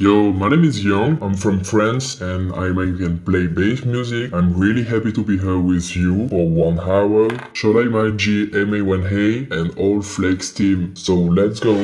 [0.00, 1.20] Yo, my name is YYVNG.
[1.20, 4.32] I'm from France and I can play bass music.
[4.32, 7.28] I'm really happy to be here with you for one hour.
[7.52, 10.96] Shout my G, MA1A and all Flex team.
[10.96, 11.74] So let's go.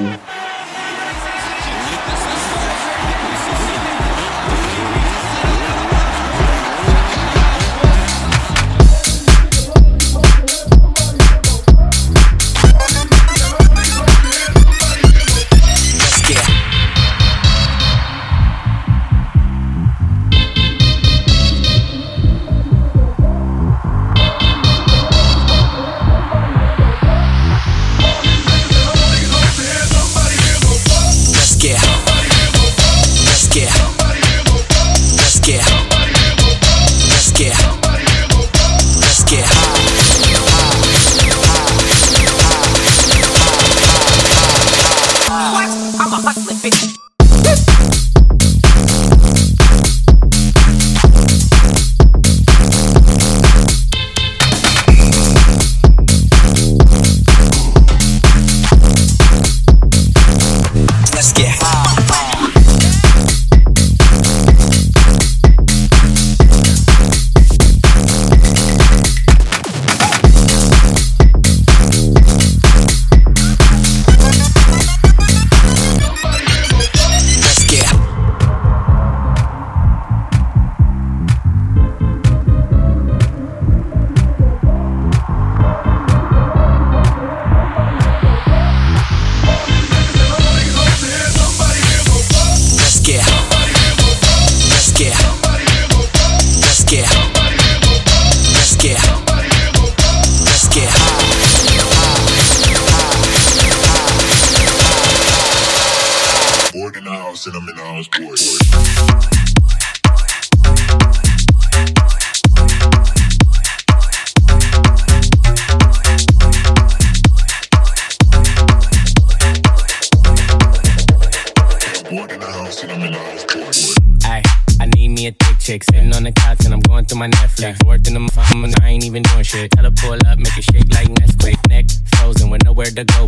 [132.96, 133.26] Finito.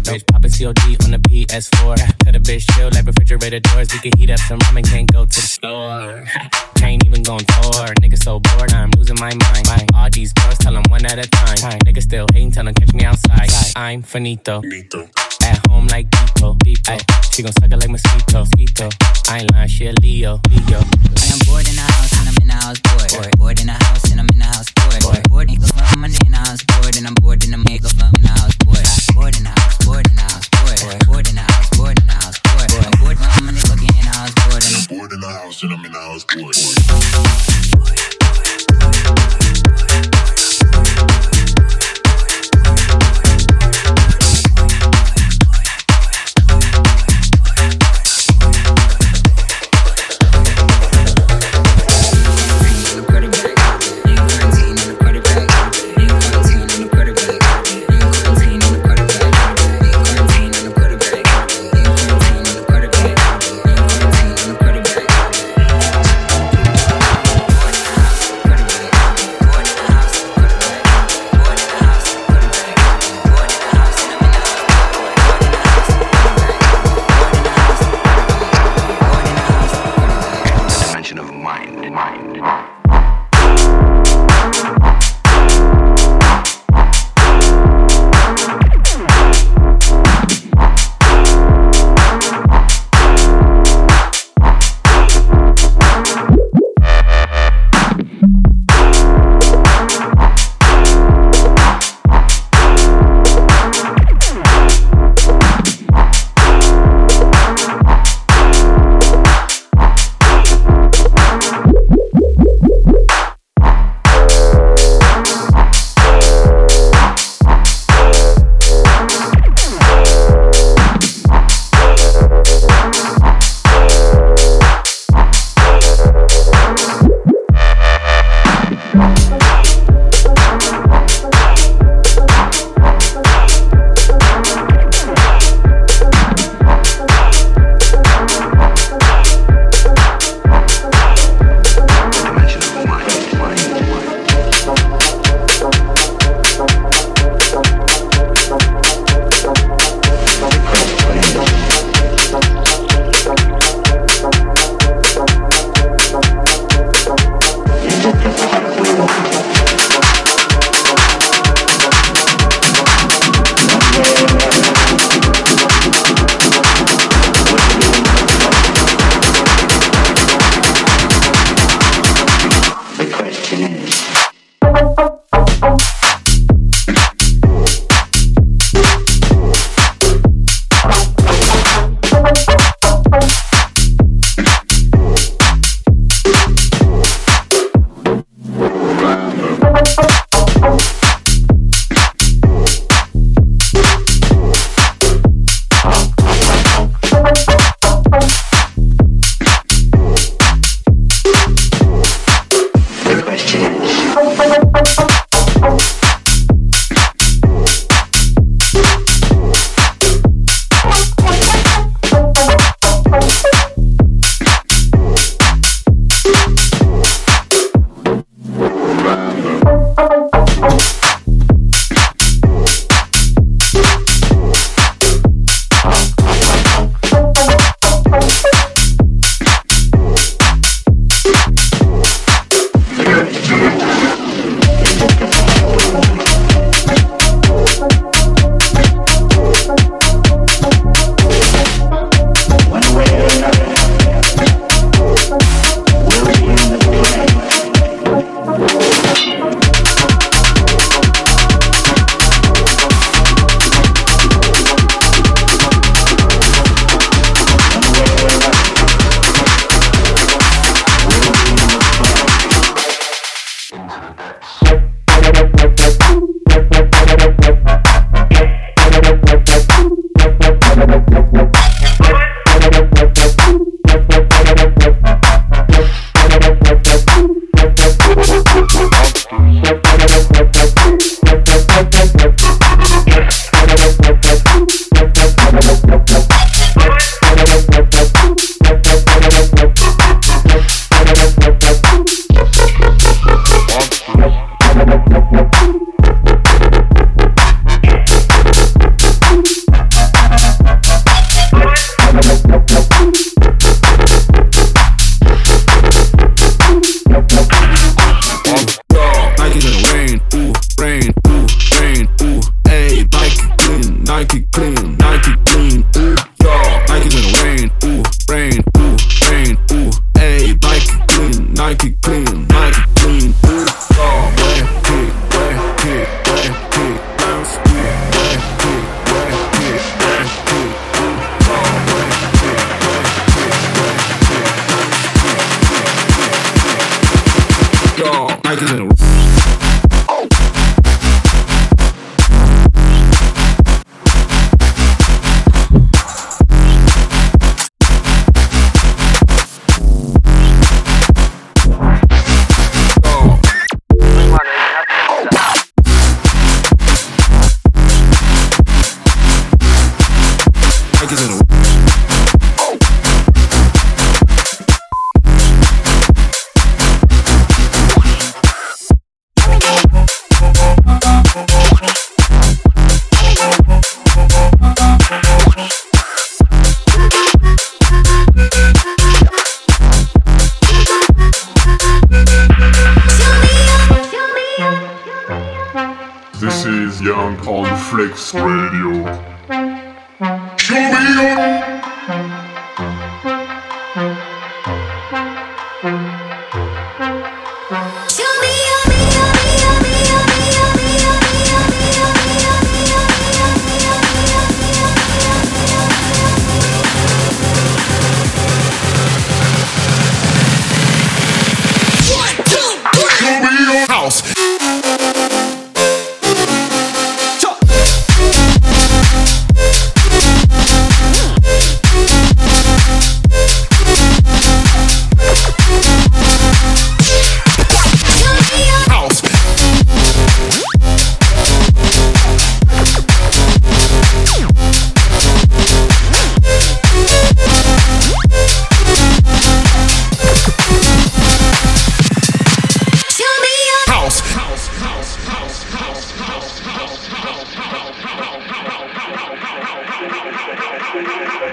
[11.09, 14.61] At a time nigga still hate him tell him catch me outside i'm finito.
[14.61, 15.09] fenito
[15.43, 16.56] at home like Depot.
[16.89, 16.99] Ay,
[17.31, 18.41] she gon' suck it like mosquito.
[18.41, 18.89] mosquito.
[19.29, 20.41] I ain't lying, she a Leo.
[20.50, 20.79] Leo.
[20.79, 23.12] I am bored in the house and I'm in the house bored.
[23.12, 23.39] bored.
[23.39, 25.03] Bored in the house and I'm in the house bored.
[25.03, 25.29] bored.
[25.29, 27.92] Bored in the house, I'm in the house bored and I'm bored in the makeup.
[28.00, 28.88] I'm in the house bored.
[29.14, 31.06] Bored in the house, bored in the house bored.
[31.06, 32.72] Bored in the house, bored in the house bored.
[32.72, 35.72] I'm bored, I'm in in the house bored and I'm bored in the house and
[35.72, 38.18] I'm in the house bored.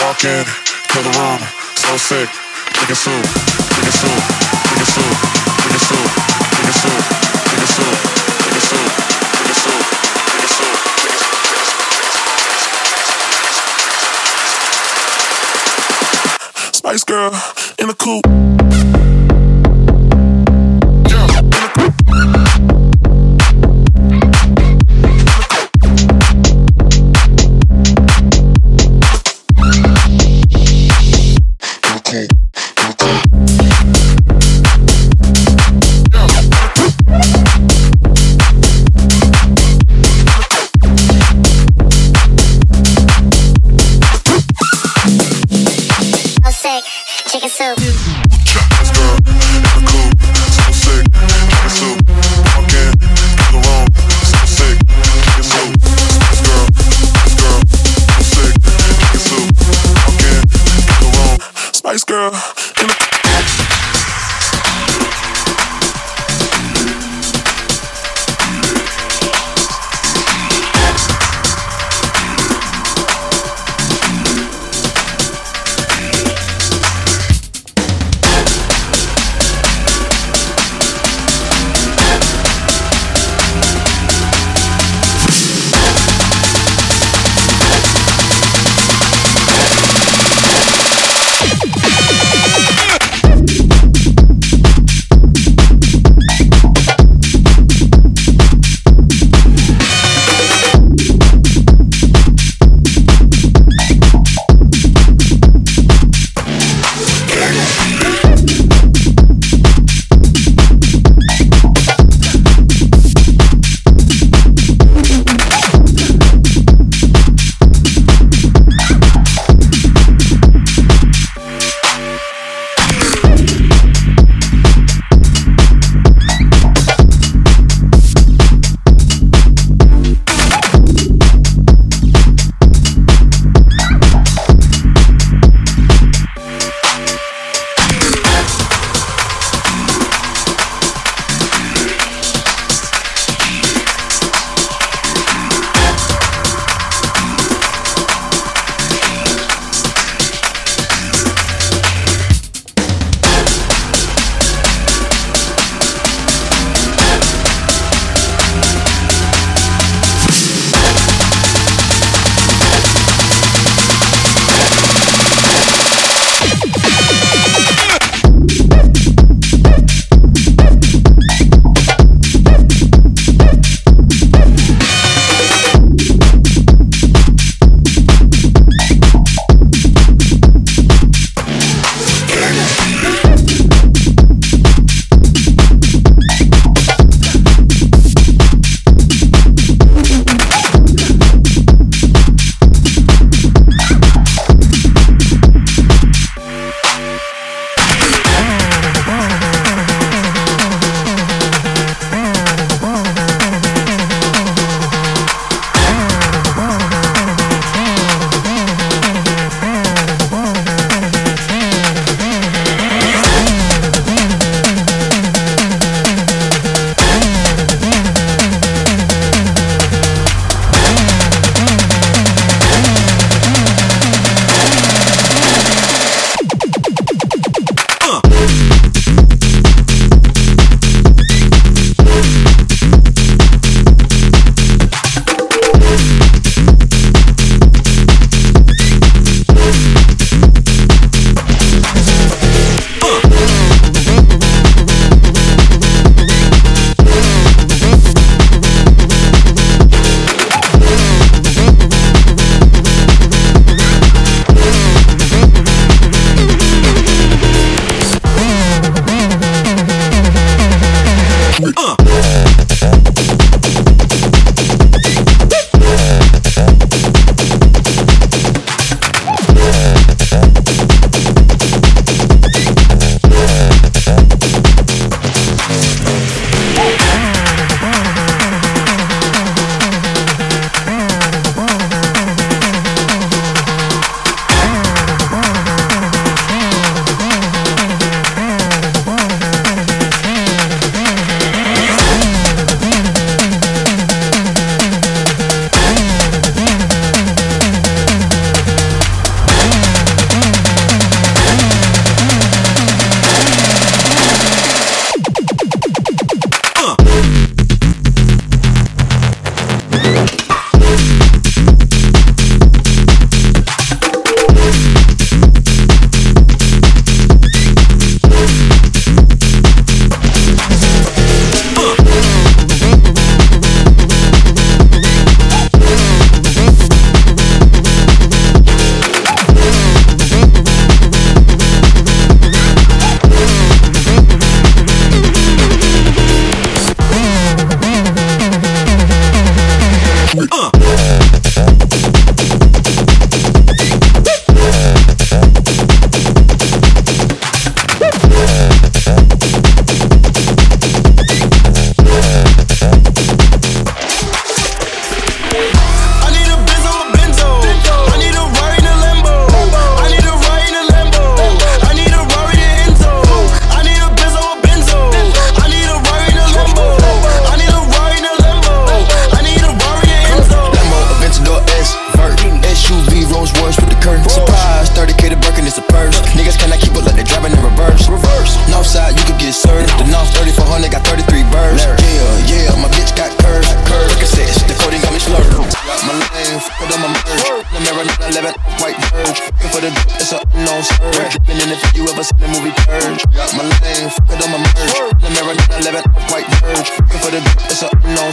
[0.00, 0.44] Walk in,
[0.88, 1.40] kill the room,
[1.76, 2.28] so sick,
[2.74, 3.24] chicken soup,
[3.74, 4.22] chicken soup,
[4.68, 5.16] chicken soup,
[5.62, 6.08] chicken soup,
[6.54, 7.02] chicken soup,
[7.50, 7.96] chicken soup,
[8.42, 8.90] chicken soup,
[9.34, 9.84] chicken soup,
[10.30, 10.74] chicken soup.
[16.72, 17.30] Spice girl
[17.78, 18.43] in the coop.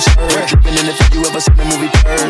[0.01, 0.45] sure.
[0.47, 2.20] Keeping in if you ever seen the movie Purr?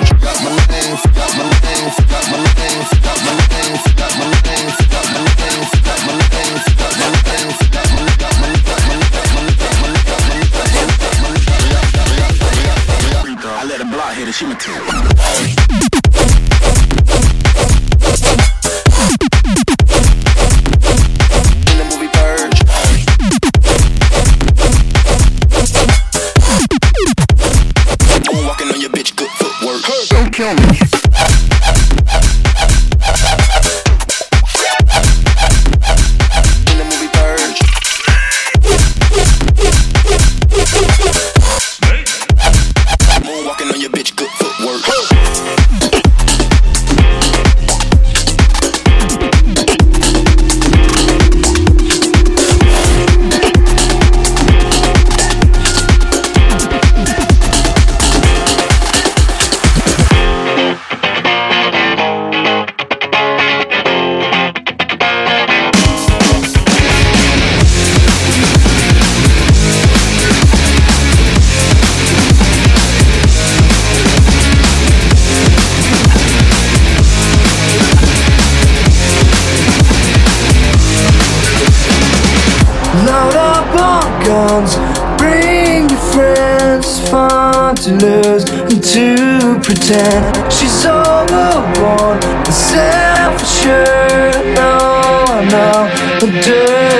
[96.51, 96.90] say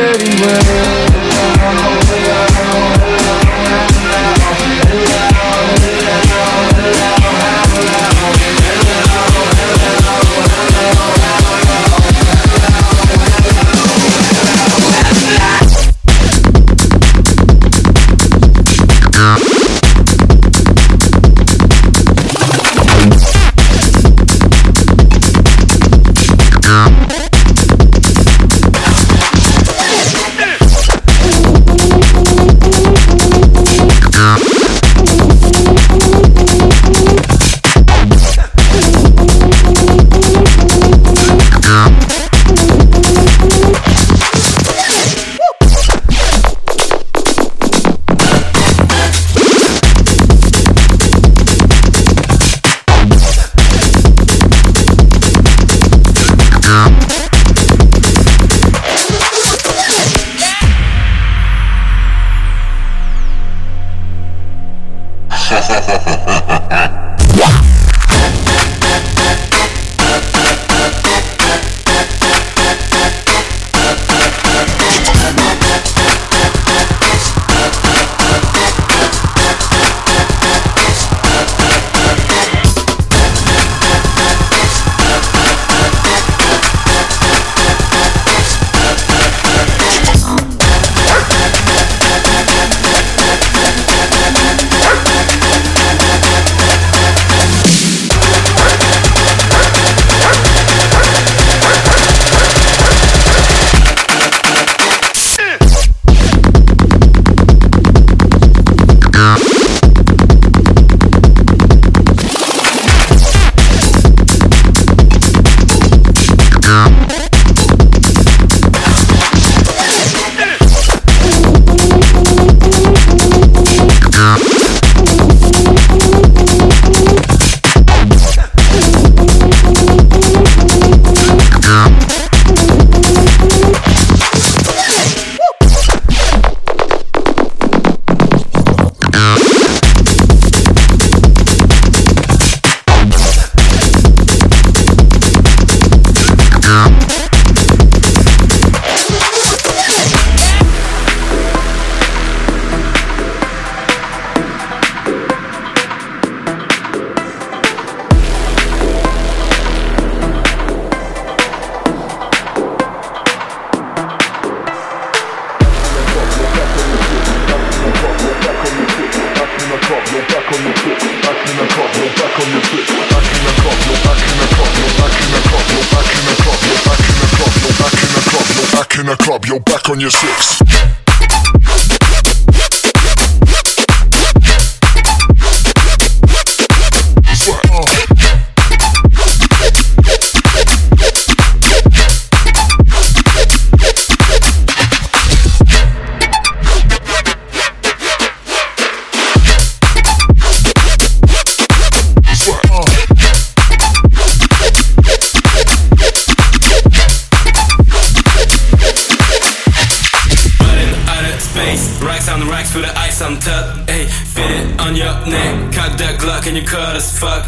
[213.42, 217.18] turned a ayy Fit it on your neck, cock that Glock and you cut as
[217.20, 217.46] fuck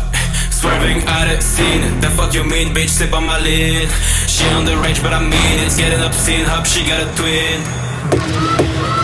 [0.51, 3.89] Swerving out of scene, the fuck you mean bitch, slip on my lid.
[4.27, 9.02] She on the range but I mean it's getting obscene, hope she got a twin.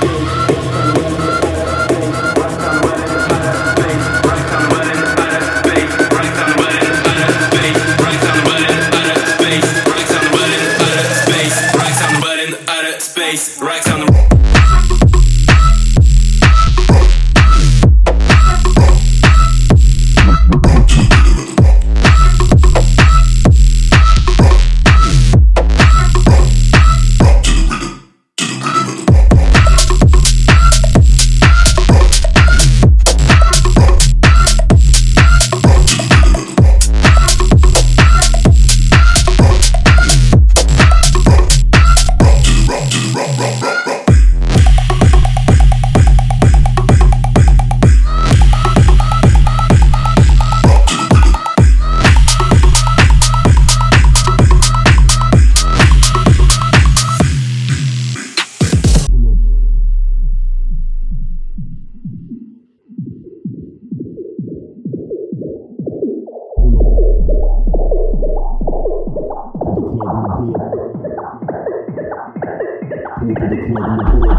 [73.29, 74.38] 你看，你看，你看，你看。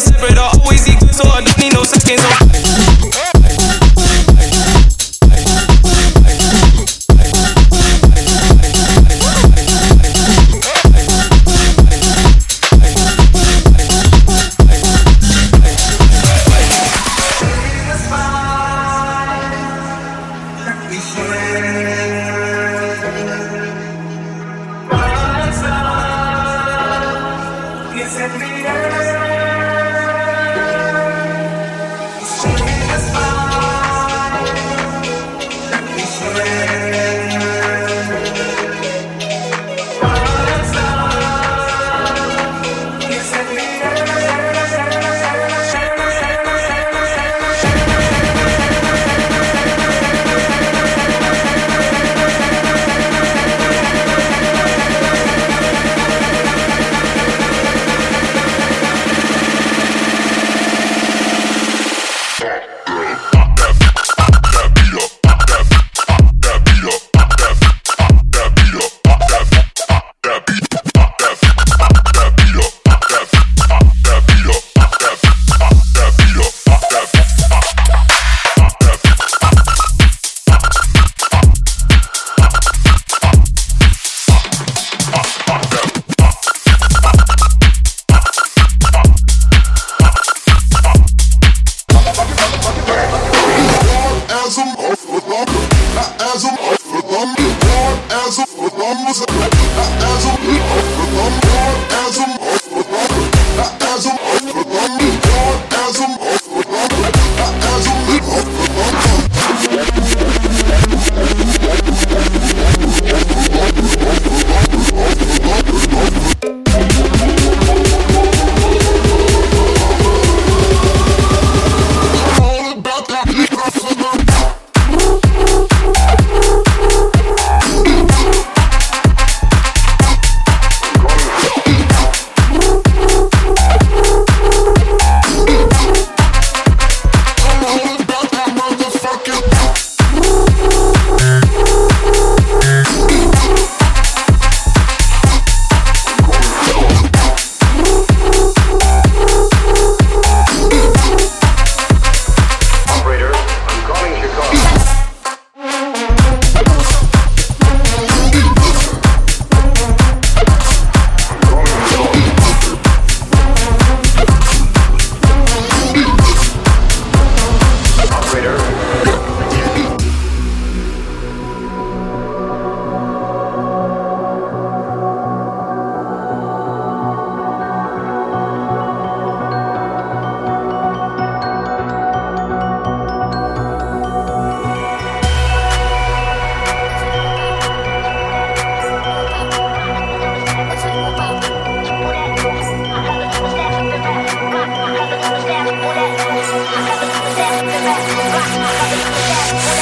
[0.00, 0.53] separate all.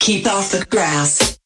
[0.00, 1.38] Keep off the grass.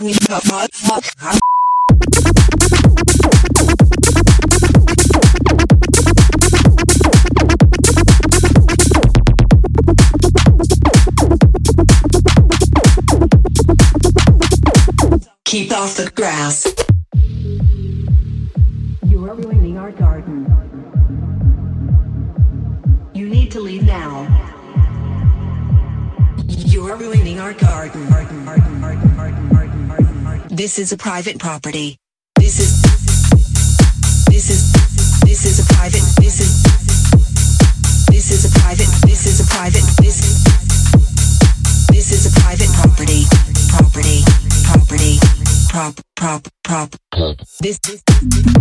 [0.00, 0.12] We
[15.52, 16.64] Keep off the grass.
[19.04, 20.48] You are ruining our garden.
[23.12, 24.24] You need to leave now.
[26.46, 28.06] You are ruining our garden.
[30.48, 31.98] This is a private property.
[32.36, 32.80] This is
[34.32, 34.72] this is
[35.20, 36.62] this is a private this is
[38.08, 40.16] this is a private this is a private this
[41.92, 43.26] this is a private property
[43.68, 44.24] property
[44.64, 45.41] property
[45.72, 46.94] prop prop prop
[47.62, 48.51] this this this.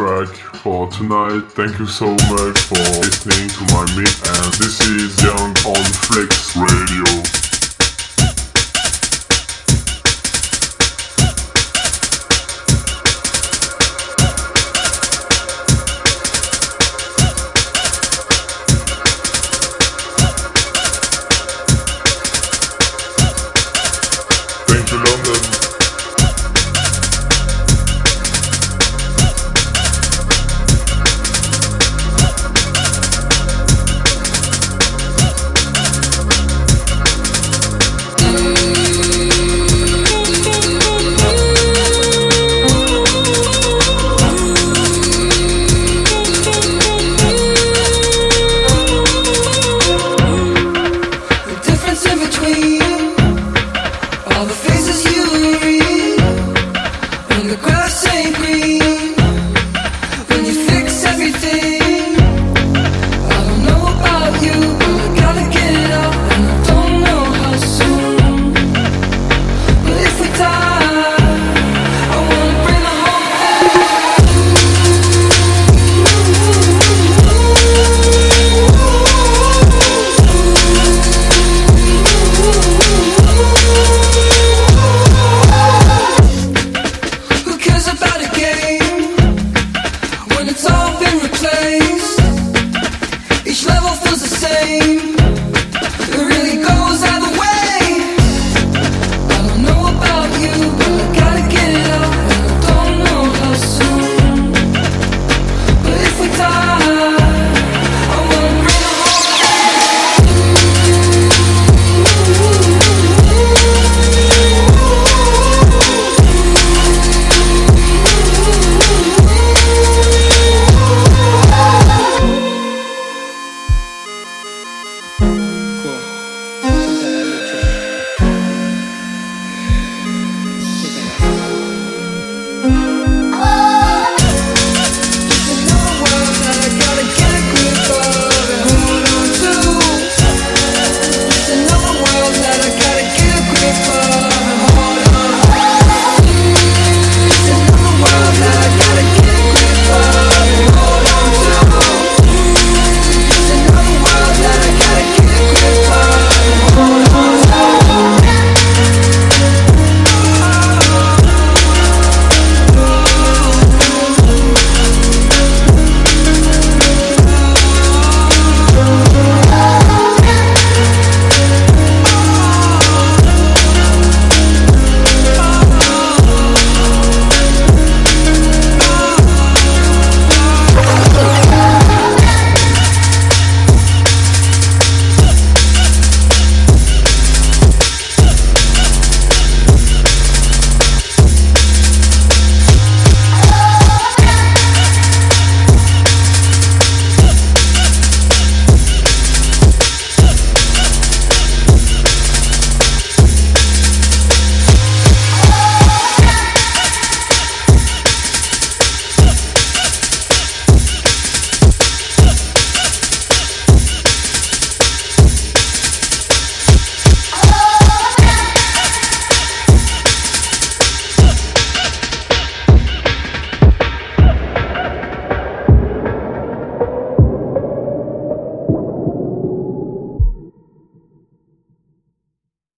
[0.00, 0.28] track
[0.62, 1.42] for tonight.
[1.52, 6.56] Thank you so much for listening to my mix, and this is YYVNG on Flex